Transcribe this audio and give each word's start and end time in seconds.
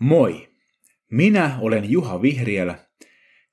Moi! 0.00 0.48
Minä 1.10 1.58
olen 1.60 1.90
Juha 1.90 2.22
Vihriälä 2.22 2.86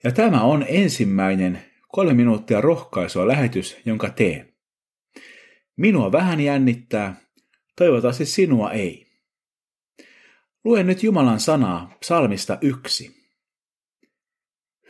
ja 0.03 0.11
tämä 0.11 0.41
on 0.41 0.65
ensimmäinen 0.67 1.61
kolme 1.87 2.13
minuuttia 2.13 2.61
rohkaisua 2.61 3.27
lähetys, 3.27 3.77
jonka 3.85 4.09
teen. 4.09 4.53
Minua 5.77 6.11
vähän 6.11 6.39
jännittää, 6.39 7.21
toivottavasti 7.75 8.25
sinua 8.25 8.71
ei. 8.71 9.07
Luen 10.63 10.87
nyt 10.87 11.03
Jumalan 11.03 11.39
sanaa 11.39 11.97
psalmista 11.99 12.57
yksi. 12.61 13.15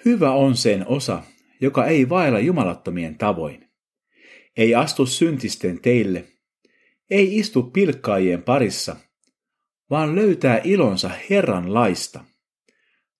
Hyvä 0.05 0.31
on 0.31 0.57
sen 0.57 0.87
osa, 0.87 1.23
joka 1.61 1.85
ei 1.85 2.09
vailla 2.09 2.39
jumalattomien 2.39 3.17
tavoin. 3.17 3.69
Ei 4.57 4.75
astu 4.75 5.05
syntisten 5.05 5.81
teille, 5.81 6.27
ei 7.09 7.37
istu 7.37 7.63
pilkkaajien 7.63 8.43
parissa– 8.43 8.95
vaan 9.89 10.15
löytää 10.15 10.61
ilonsa 10.63 11.11
Herran 11.29 11.73
laista. 11.73 12.23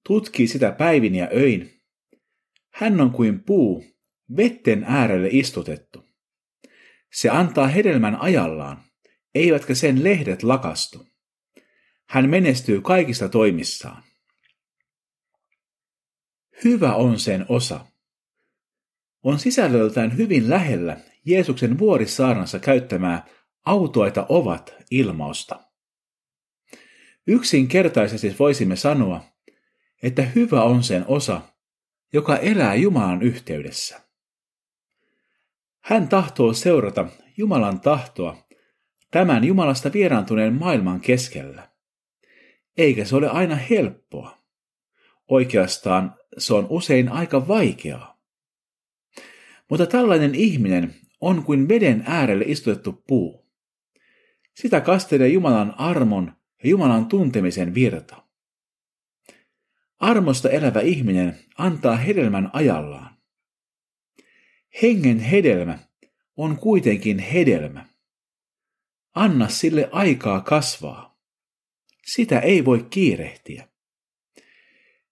Tutkii 0.08 0.48
sitä 0.48 0.72
päivin 0.72 1.16
ja 1.16 1.30
öin. 1.34 1.82
Hän 2.74 3.02
on 3.02 3.12
kuin 3.12 3.44
puu, 3.44 3.86
vetten 4.38 4.84
äärelle 4.88 5.30
istutettu. 5.32 6.06
Se 7.14 7.30
antaa 7.30 7.68
hedelmän 7.68 8.16
ajallaan, 8.22 8.84
eivätkä 9.36 9.76
sen 9.76 10.04
lehdet 10.04 10.44
lakastu. 10.44 11.08
Hän 12.10 12.30
menestyy 12.30 12.82
kaikista 12.82 13.30
toimissaan. 13.30 14.04
Hyvä 16.64 16.96
on 16.96 17.20
sen 17.20 17.46
osa. 17.50 17.86
On 19.24 19.40
sisällöltään 19.40 20.18
hyvin 20.18 20.50
lähellä 20.50 20.98
Jeesuksen 21.26 21.80
vuorisaarnassa 21.80 22.60
käyttämää 22.60 23.28
autoita 23.66 24.26
ovat 24.30 24.76
ilmausta. 24.92 25.67
Yksinkertaisesti 27.28 28.36
voisimme 28.40 28.76
sanoa, 28.76 29.22
että 30.04 30.22
hyvä 30.22 30.64
on 30.64 30.84
sen 30.84 31.06
osa, 31.08 31.42
joka 32.14 32.38
elää 32.38 32.76
Jumalan 32.76 33.22
yhteydessä. 33.22 34.02
Hän 35.80 36.08
tahtoo 36.08 36.54
seurata 36.54 37.08
Jumalan 37.38 37.80
tahtoa 37.80 38.48
tämän 39.12 39.44
Jumalasta 39.44 39.94
vieraantuneen 39.94 40.54
maailman 40.54 41.00
keskellä. 41.00 41.70
Eikä 42.78 43.06
se 43.06 43.16
ole 43.16 43.30
aina 43.30 43.56
helppoa. 43.56 44.38
Oikeastaan 45.28 46.16
se 46.38 46.54
on 46.54 46.68
usein 46.70 47.10
aika 47.10 47.48
vaikeaa. 47.48 48.20
Mutta 49.70 49.86
tällainen 49.86 50.36
ihminen 50.36 50.96
on 51.22 51.44
kuin 51.44 51.70
veden 51.70 52.04
äärelle 52.06 52.46
istutettu 52.48 53.04
puu. 53.08 53.48
Sitä 54.56 54.82
kastelee 54.82 55.28
Jumalan 55.28 55.74
armon 55.78 56.38
Jumalan 56.70 57.06
tuntemisen 57.06 57.74
virta. 57.74 58.24
Armosta 60.00 60.50
elävä 60.50 60.80
ihminen 60.80 61.40
antaa 61.58 61.96
hedelmän 61.96 62.50
ajallaan. 62.54 63.18
Hengen 64.82 65.20
hedelmä 65.20 65.80
on 66.38 66.58
kuitenkin 66.58 67.20
hedelmä. 67.20 67.86
Anna 69.14 69.50
sille 69.50 69.90
aikaa 69.92 70.42
kasvaa. 70.42 71.18
Sitä 72.06 72.40
ei 72.40 72.66
voi 72.66 72.88
kiirehtiä. 72.90 73.68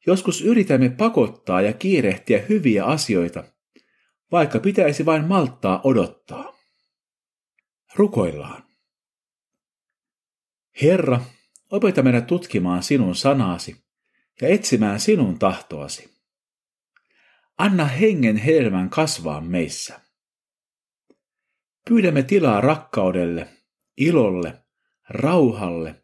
Joskus 0.08 0.42
yritämme 0.42 0.90
pakottaa 0.90 1.62
ja 1.62 1.74
kiirehtiä 1.74 2.46
hyviä 2.50 2.86
asioita, 2.86 3.44
vaikka 4.32 4.60
pitäisi 4.60 5.06
vain 5.06 5.26
malttaa 5.26 5.82
odottaa. 5.84 6.58
Rukoillaan. 7.96 8.64
Herra, 10.82 11.22
opeta 11.72 12.04
meidät 12.04 12.28
tutkimaan 12.28 12.84
sinun 12.84 13.16
sanaasi 13.16 13.86
ja 14.42 14.48
etsimään 14.48 15.00
sinun 15.00 15.40
tahtoasi. 15.40 16.16
Anna 17.58 17.86
hengen 17.86 18.38
hedelmän 18.38 18.90
kasvaa 18.90 19.42
meissä. 19.42 20.02
Pyydämme 21.90 22.24
tilaa 22.24 22.62
rakkaudelle, 22.62 23.48
ilolle, 23.98 24.54
rauhalle, 25.10 26.04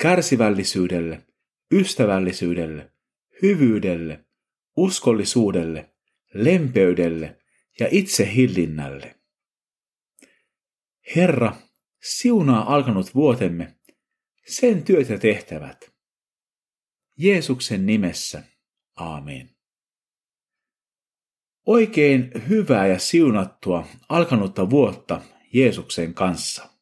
kärsivällisyydelle, 0.00 1.26
ystävällisyydelle, 1.72 2.92
hyvyydelle, 3.42 4.24
uskollisuudelle, 4.76 5.90
lempeydelle 6.34 7.40
ja 7.80 7.88
itsehillinnälle. 7.90 9.16
Herra, 11.16 11.56
siunaa 12.02 12.74
alkanut 12.74 13.14
vuotemme 13.14 13.76
sen 14.50 14.84
työtä 14.84 15.18
tehtävät. 15.18 15.92
Jeesuksen 17.16 17.86
nimessä. 17.86 18.42
Aamen. 18.96 19.50
Oikein 21.66 22.30
hyvää 22.48 22.86
ja 22.86 22.98
siunattua 22.98 23.86
alkanutta 24.08 24.70
vuotta 24.70 25.22
Jeesuksen 25.52 26.14
kanssa. 26.14 26.79